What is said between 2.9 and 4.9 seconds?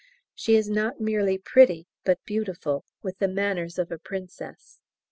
with the manners of a princess!